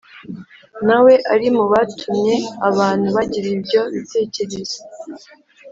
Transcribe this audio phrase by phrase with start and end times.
[0.87, 2.35] na we ari mu batumye
[2.69, 4.79] abantu bagira ibyo bitekerezo.